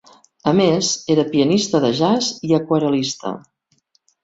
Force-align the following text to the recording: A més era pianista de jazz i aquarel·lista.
A 0.51 0.53
més 0.59 0.89
era 1.15 1.25
pianista 1.35 1.83
de 1.85 1.93
jazz 2.01 2.33
i 2.51 2.59
aquarel·lista. 2.61 3.37